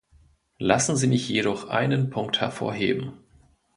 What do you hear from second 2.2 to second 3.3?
hervorheben.